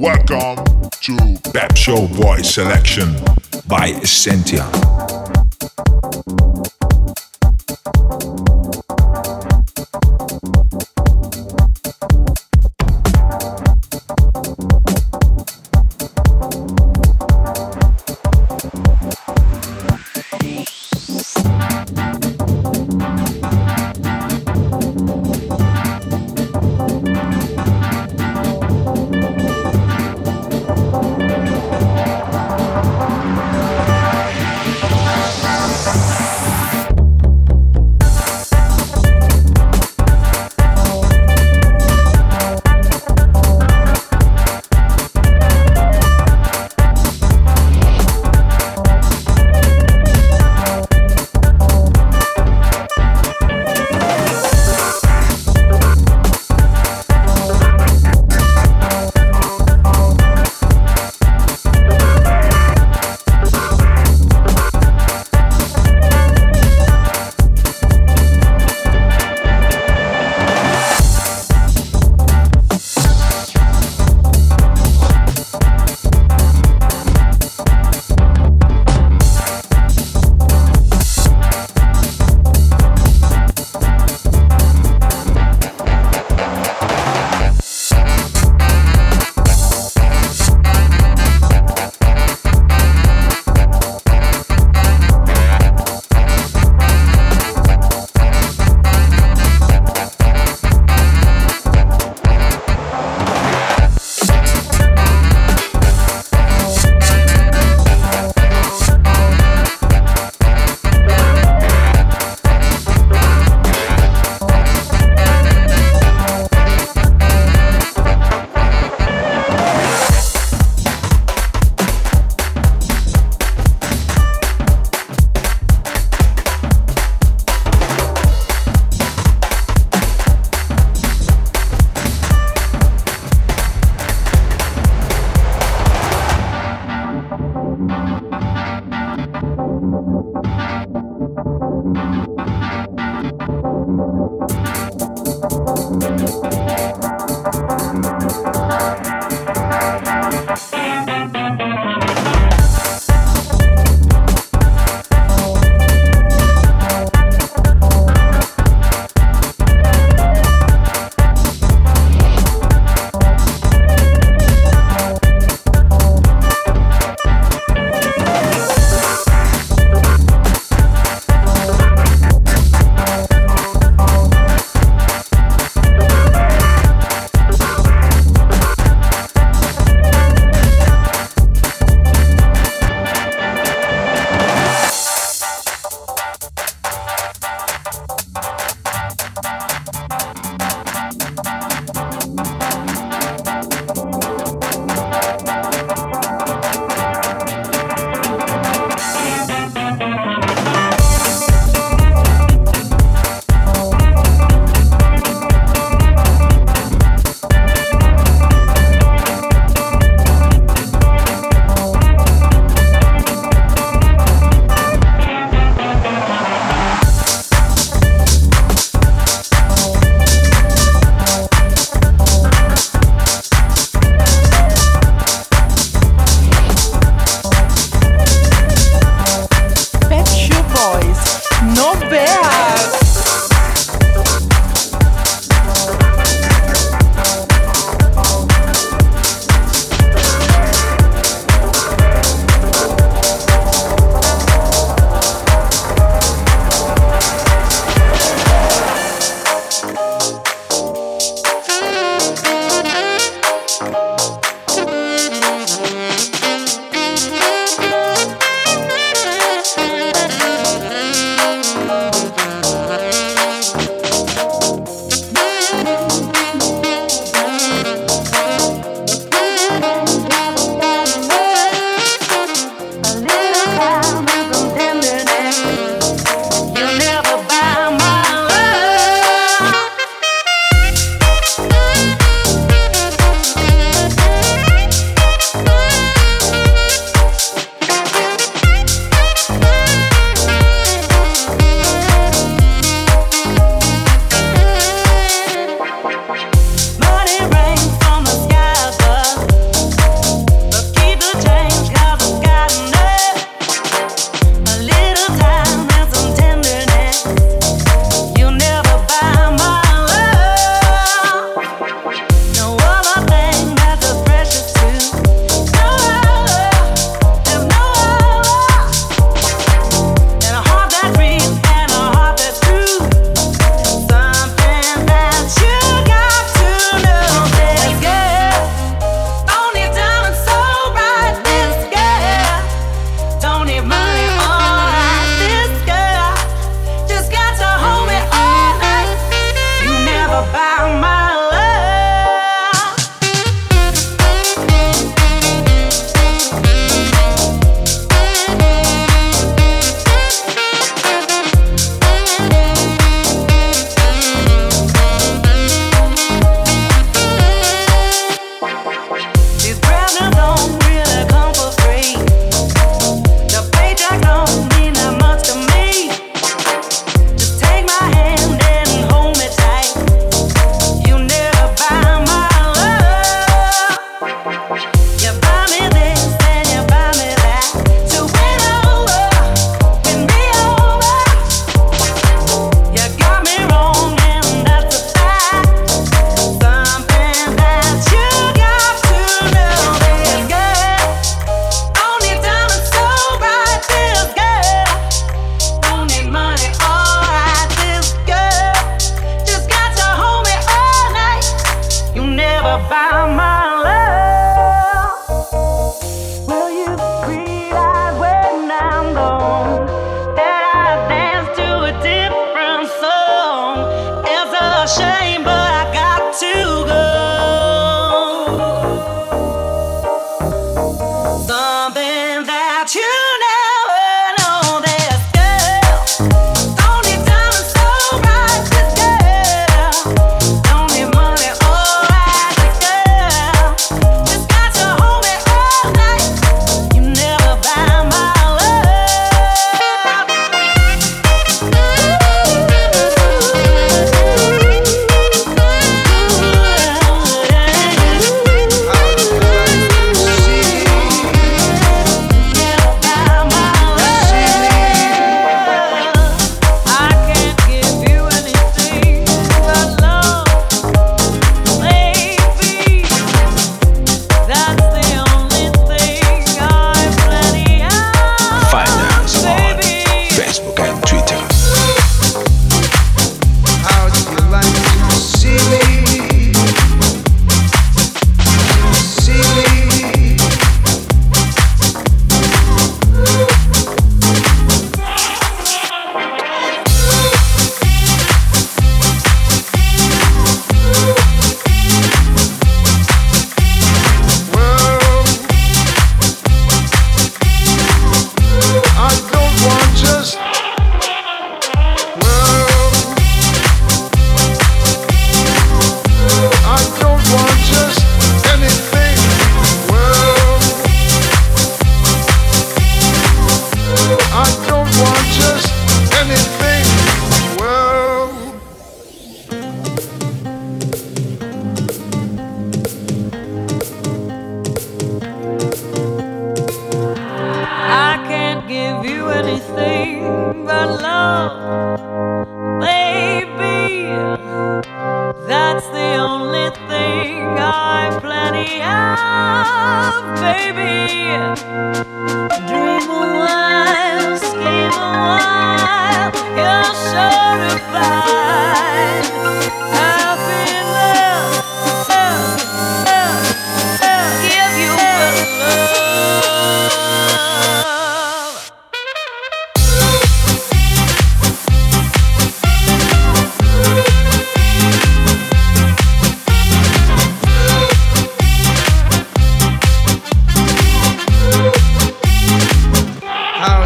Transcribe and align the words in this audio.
Welcome 0.00 0.90
to 1.00 1.16
Pep 1.52 1.76
Show 1.76 2.06
Selection 2.42 3.16
by 3.66 3.88
Essentia. 4.00 5.09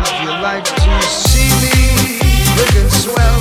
If 0.07 0.23
you 0.23 0.29
like 0.29 0.65
to 0.65 1.03
see 1.03 1.49
me 1.65 2.19
looking 2.59 2.91
swell? 2.91 3.34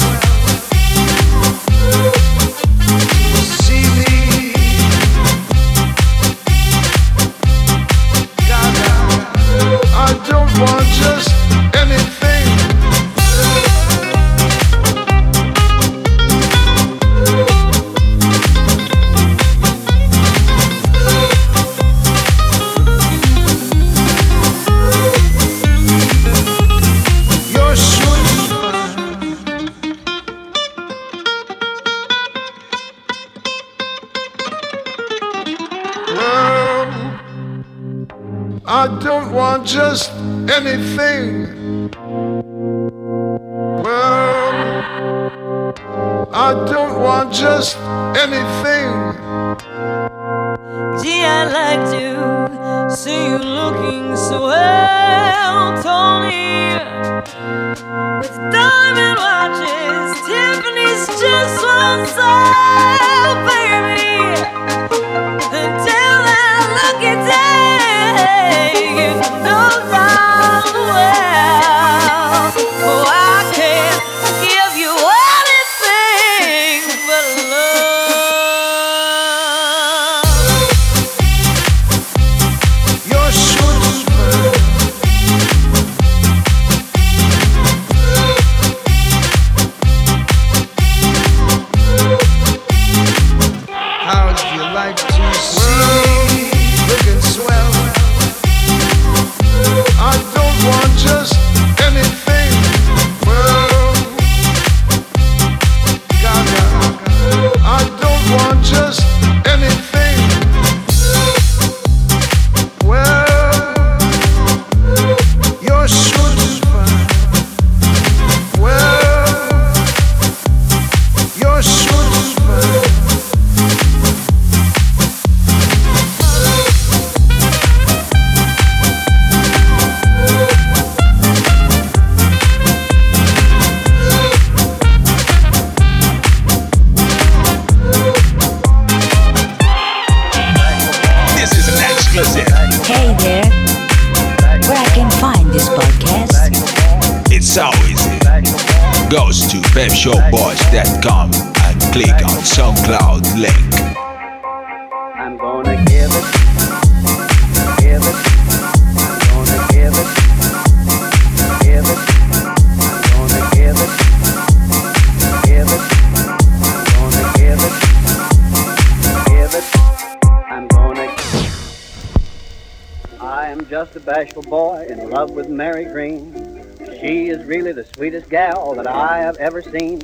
sweetest 177.96 178.30
gal 178.30 178.74
that 178.74 178.88
I 178.88 179.20
have 179.20 179.38
ever 179.38 179.62
seen. 179.62 180.02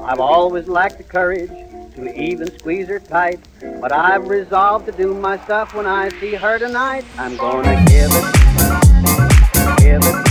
I've 0.00 0.20
always 0.20 0.68
lacked 0.68 0.98
the 0.98 1.04
courage 1.04 1.50
to 1.94 2.20
even 2.20 2.50
squeeze 2.58 2.88
her 2.88 3.00
tight, 3.00 3.40
but 3.80 3.92
I've 3.92 4.28
resolved 4.28 4.86
to 4.86 4.92
do 4.92 5.14
my 5.14 5.38
stuff 5.44 5.74
when 5.74 5.86
I 5.86 6.10
see 6.20 6.34
her 6.34 6.58
tonight. 6.58 7.04
I'm 7.16 7.36
gonna 7.36 7.82
give 7.86 8.10
it, 8.12 9.78
give 9.78 10.02
it. 10.04 10.29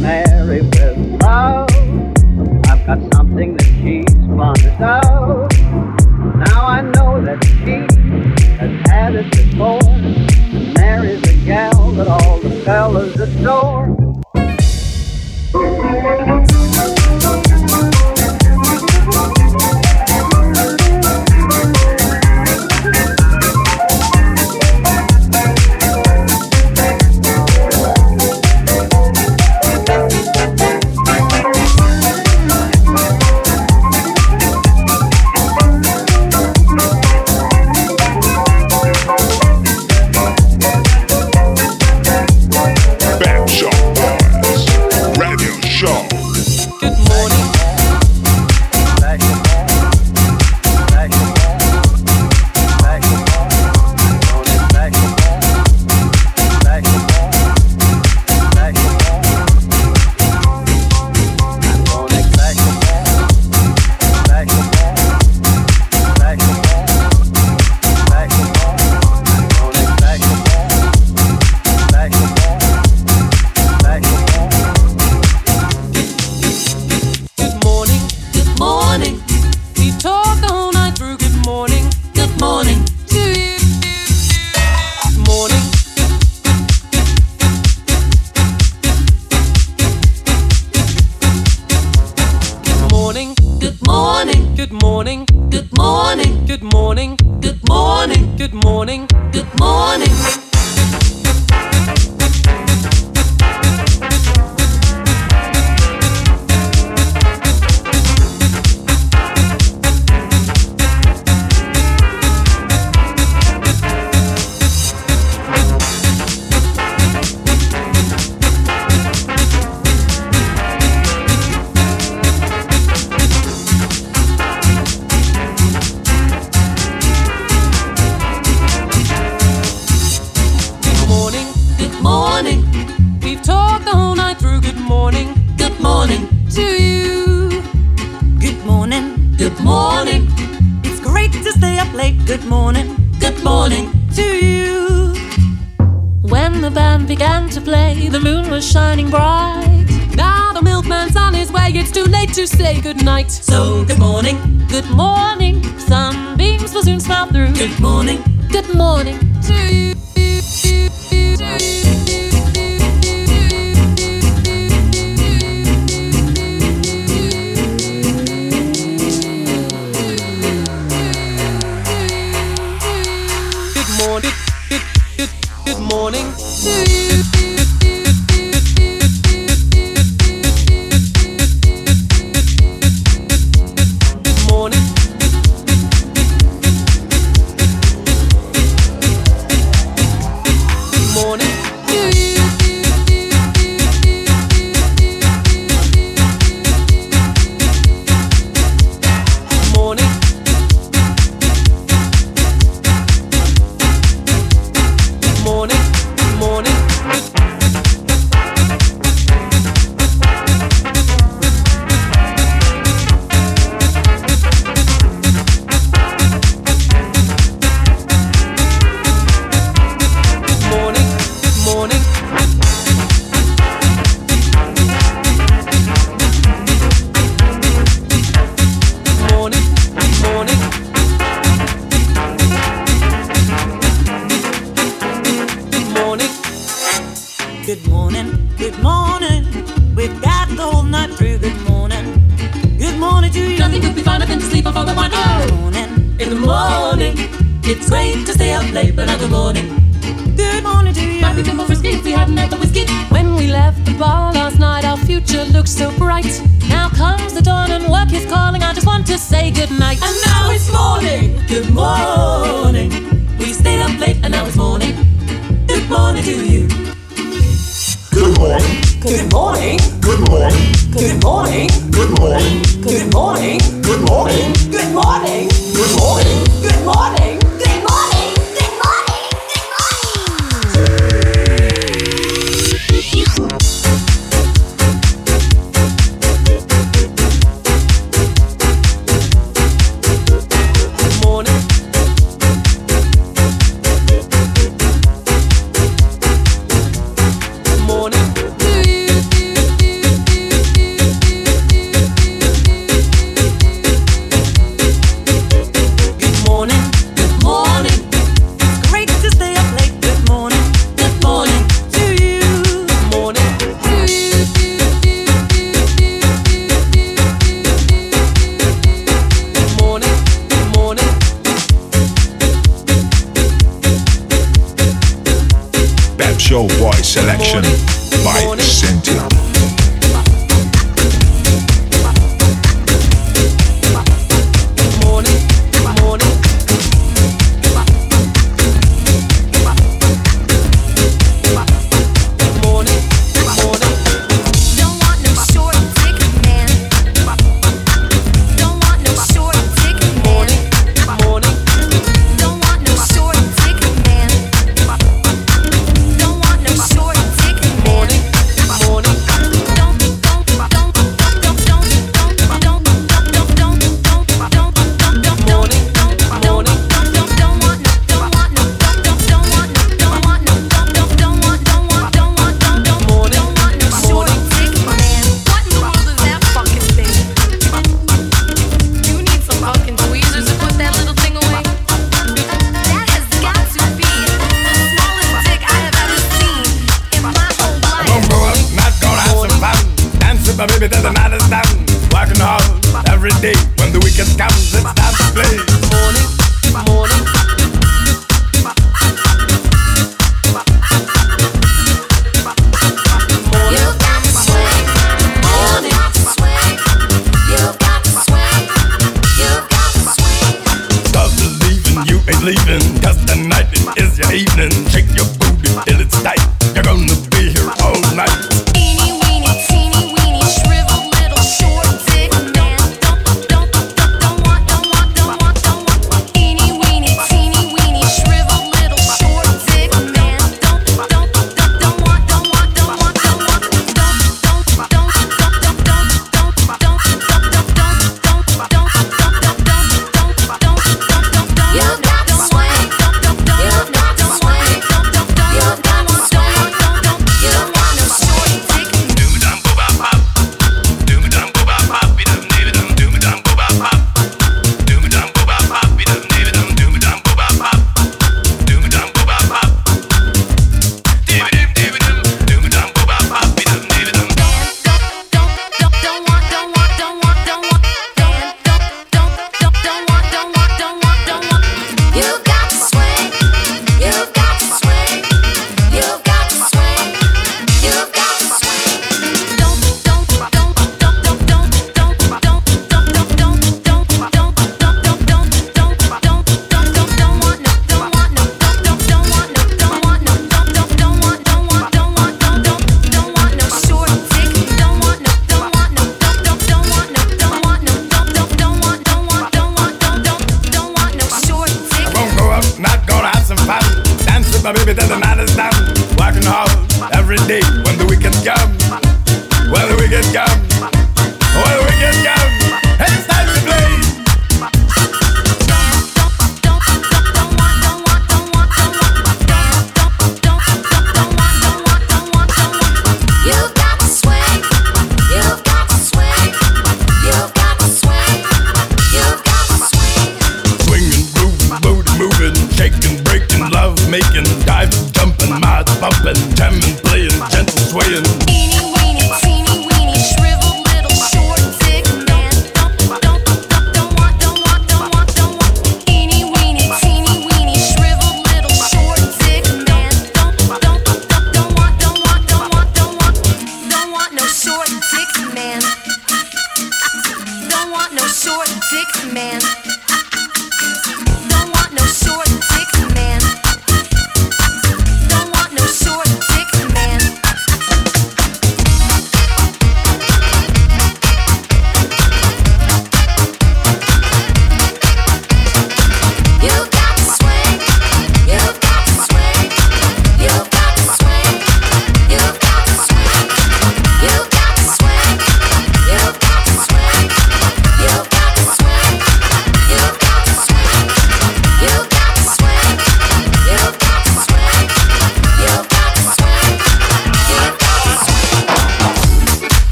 man. 0.00 0.23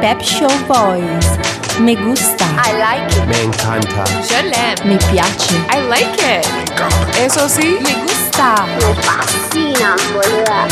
Pep 0.00 0.20
Show 0.22 0.48
Boys. 0.68 1.26
Me 1.80 1.94
gusta. 1.96 2.44
I 2.56 2.72
like 2.78 3.12
it. 3.16 3.26
Me 3.28 3.42
encanta. 3.44 4.04
Je 4.22 4.42
l'aime. 4.50 4.84
Me 4.84 4.96
piace. 5.10 5.54
I 5.70 5.80
like 5.88 6.18
it. 6.22 6.46
Eso 7.18 7.48
sí, 7.48 7.78
Me 7.82 7.94
gusta. 8.04 8.66
Me 8.78 8.94
fascinan, 9.02 9.98
boluda. 10.14 10.66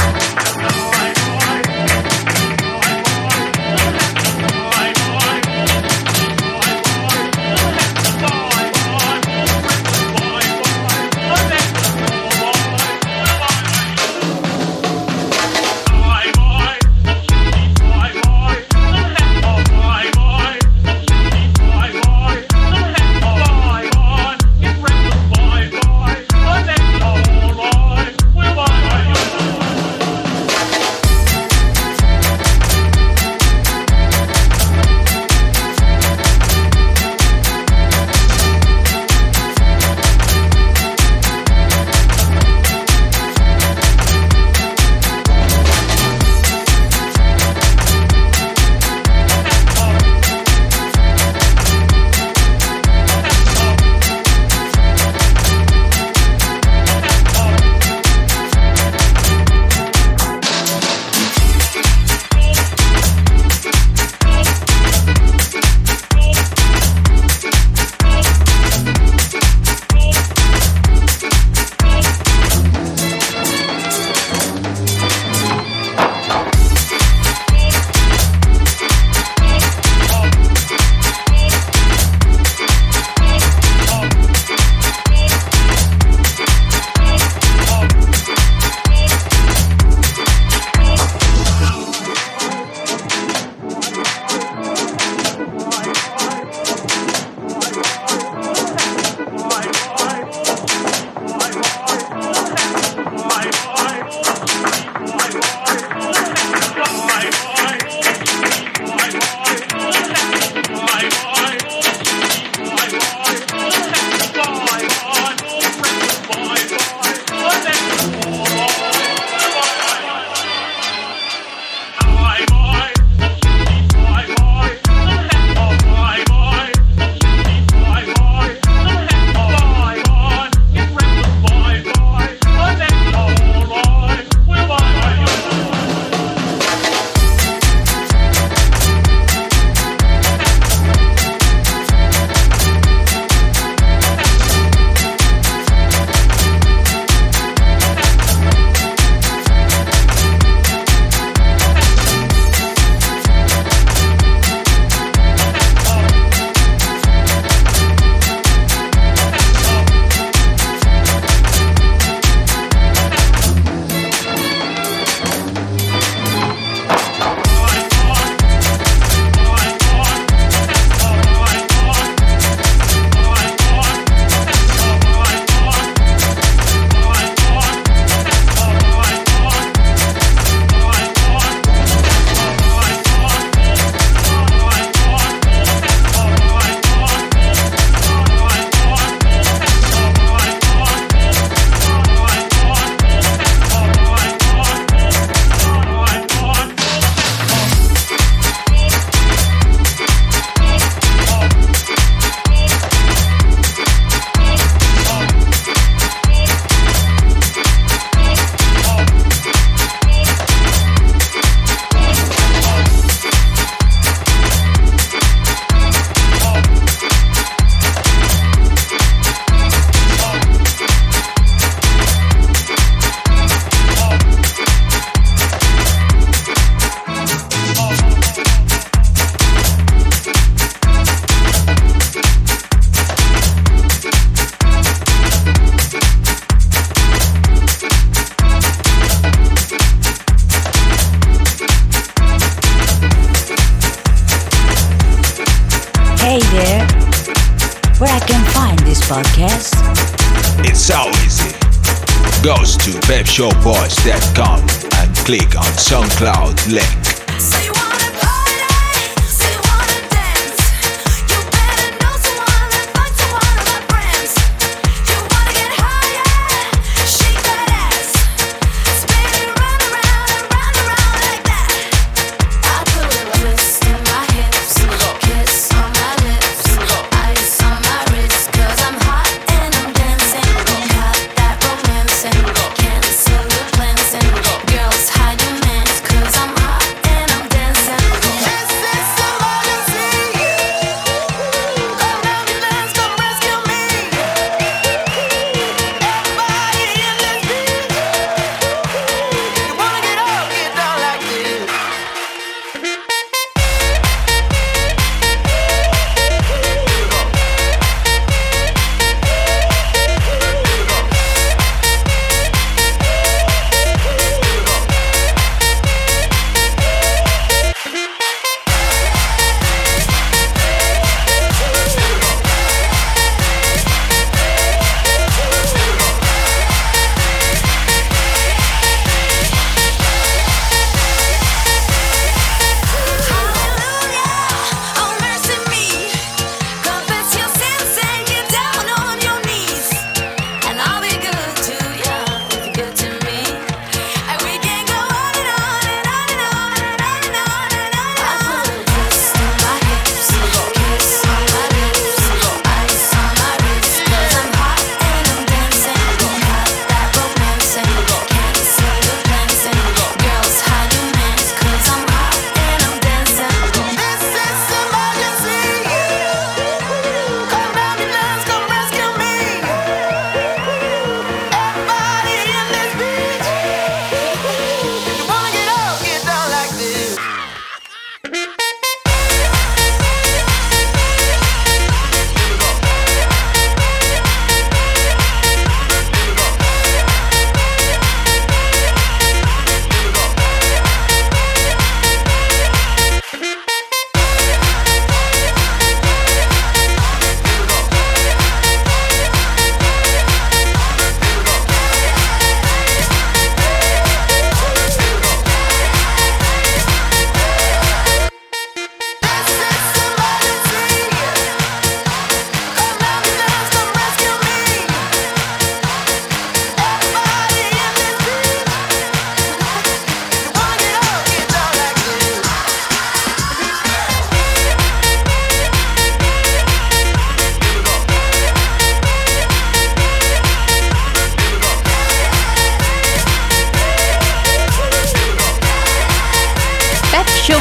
On 256.16 256.56
SoundCloud 256.56 257.05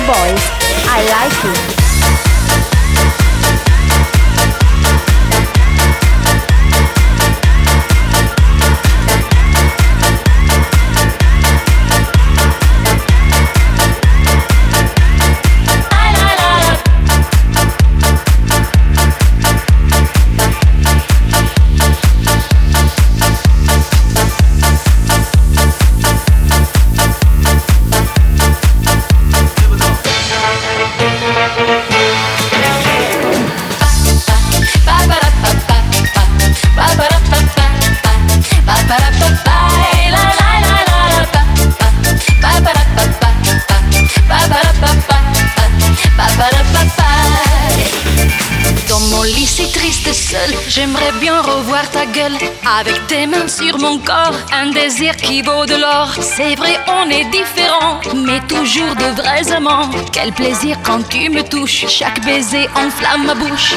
voice. 0.05 0.51
I 0.87 1.01
like 1.09 1.79
it. 1.79 1.84
avec 52.79 53.07
tes 53.07 53.27
mains 53.27 53.47
sur 53.47 53.77
mon 53.77 53.99
corps, 53.99 54.33
un 54.51 54.71
désir 54.71 55.15
qui 55.15 55.41
vaut 55.43 55.65
de 55.65 55.75
l'or. 55.75 56.11
C'est 56.21 56.55
vrai, 56.55 56.79
on 56.87 57.09
est 57.09 57.25
différents, 57.25 57.99
mais 58.15 58.39
toujours 58.47 58.95
de 58.95 59.21
vrais 59.21 59.51
amants. 59.51 59.89
Quel 60.11 60.31
plaisir 60.33 60.77
quand 60.83 61.07
tu 61.07 61.29
me 61.29 61.43
touches, 61.43 61.85
chaque 61.87 62.23
baiser 62.25 62.67
enflamme 62.75 63.27
ma 63.27 63.35
bouche. 63.35 63.75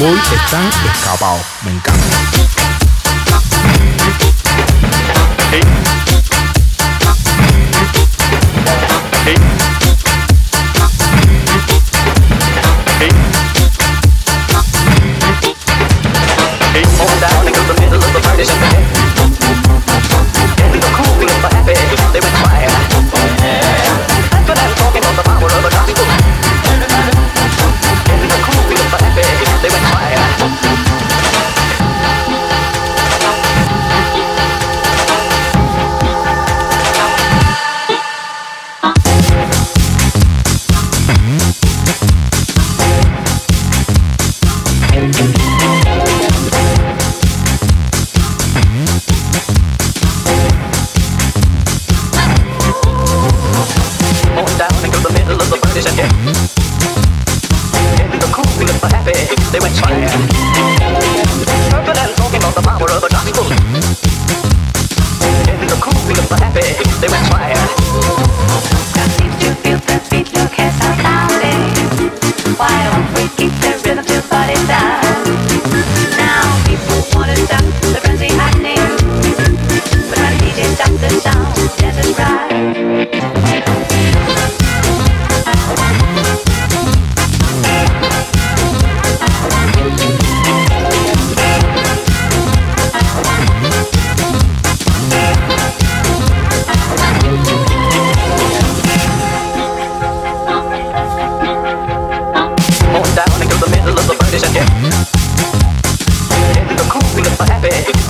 Boys 0.00 0.32
están 0.32 0.66
escapados. 0.90 1.42
Me 1.62 1.72
encanta. 1.72 2.39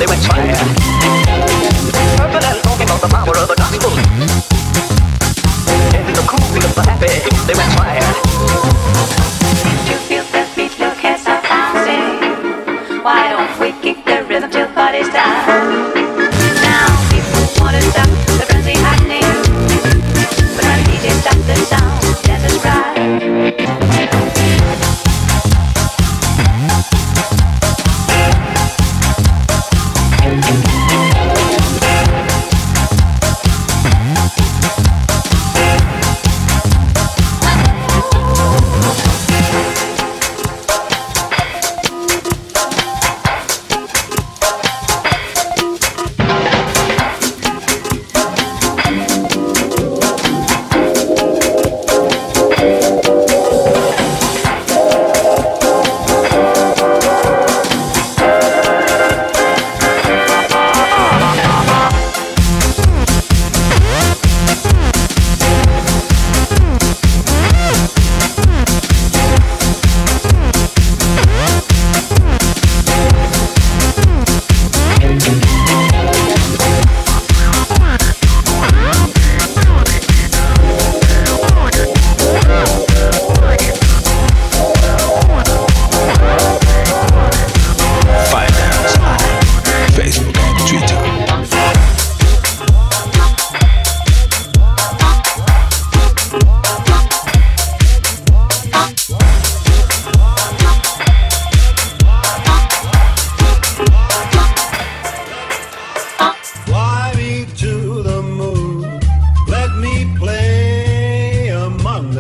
they 0.01 0.07
went 0.07 0.25
fire. 0.25 0.49
Urban 2.25 2.41
talking 2.63 2.89
about 2.89 3.01
the 3.03 3.09
power 3.09 3.37
of 3.37 3.49
the 3.49 3.55
gospel. 3.55 3.91
Mm-hmm. 3.91 4.29
And 5.95 6.17
the 6.17 6.25
cool 6.27 6.41
of 6.41 6.75
the 6.75 6.83
happy, 6.89 7.21
they 7.47 7.55
went 7.55 7.73
fire. 7.77 8.60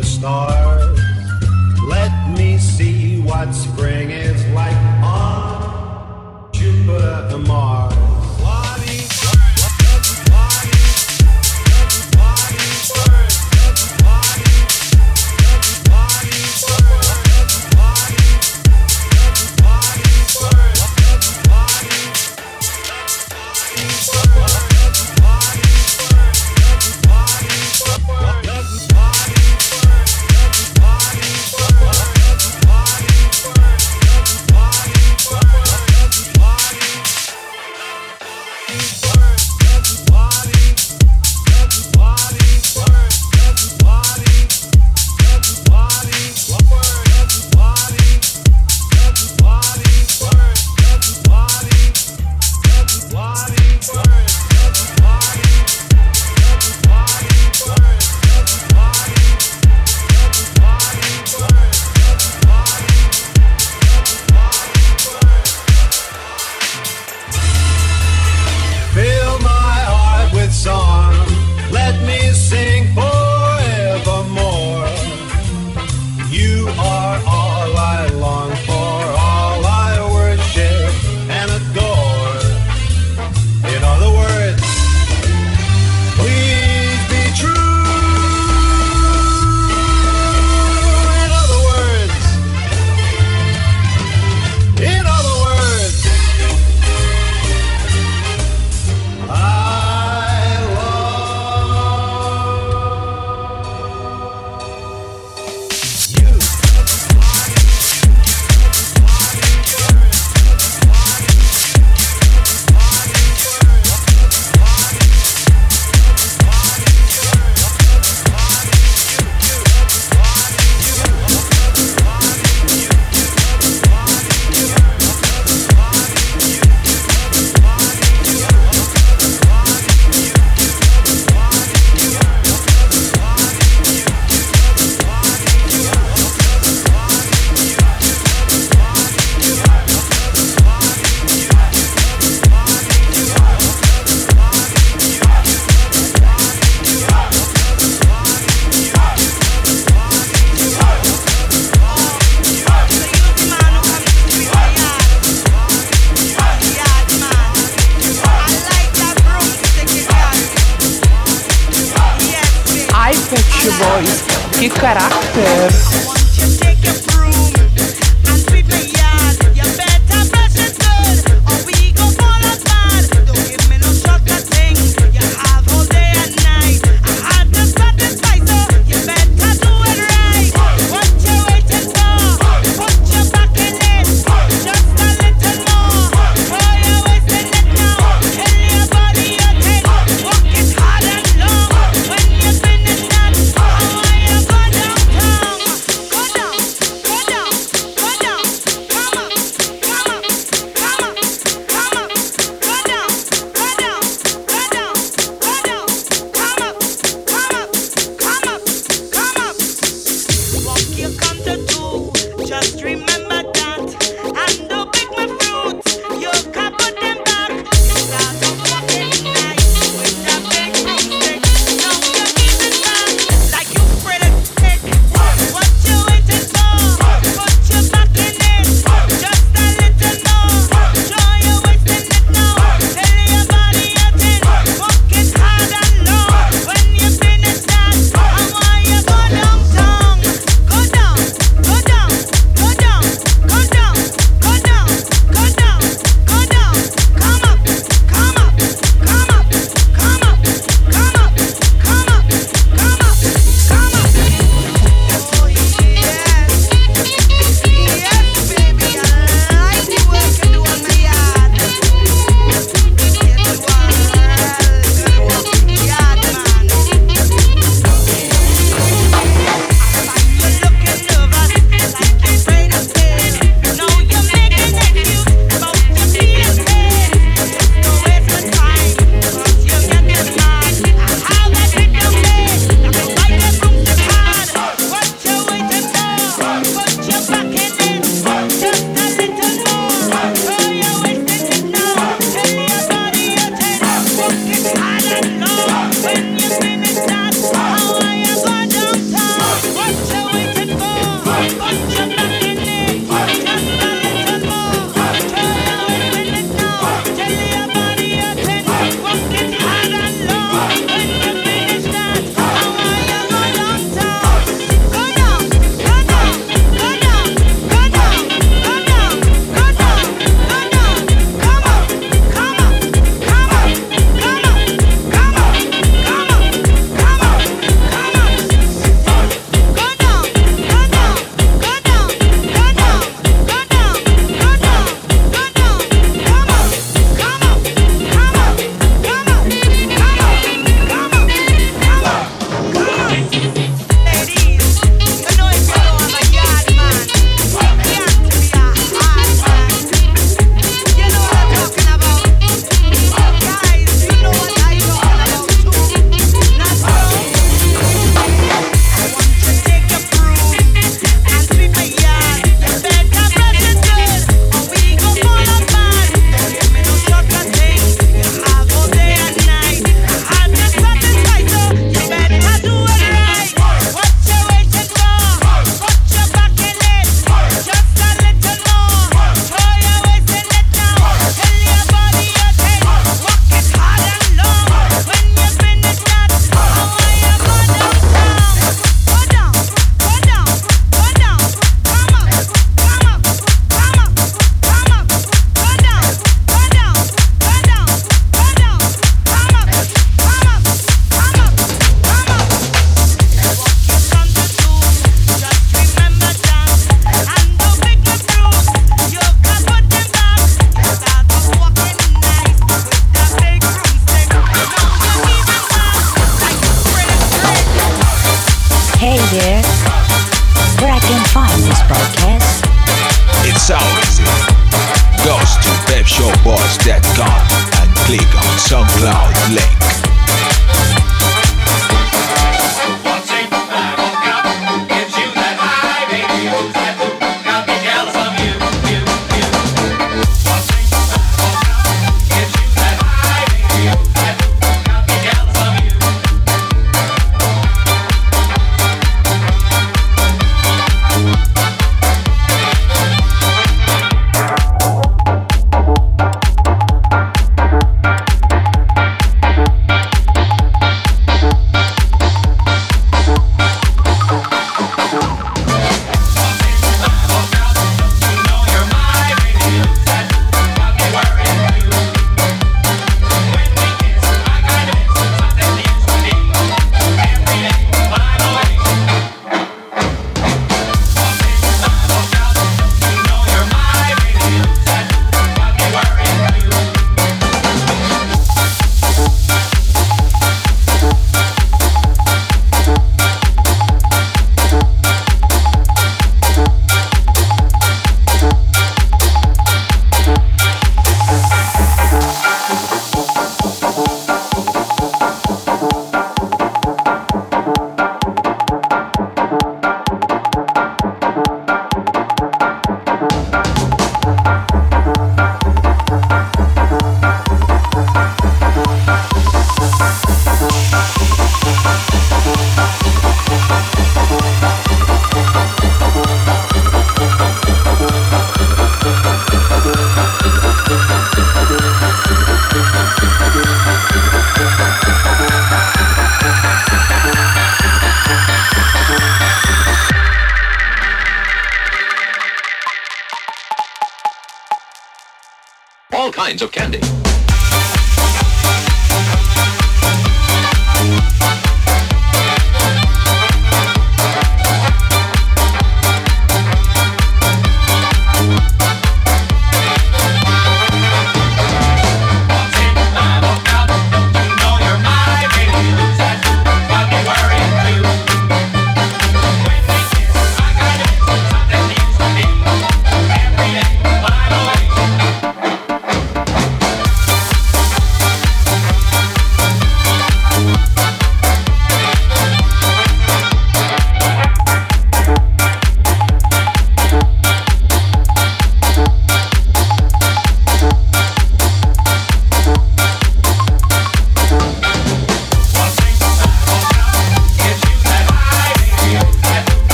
The 0.00 0.04
stars. 0.04 1.00
Let 1.88 2.12
me 2.36 2.58
see 2.58 3.18
what 3.20 3.52
spring 3.52 4.05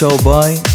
Los 0.00 0.73